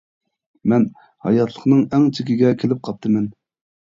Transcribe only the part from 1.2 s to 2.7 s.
ھاياتلىقنىڭ ئەڭ چېكىگە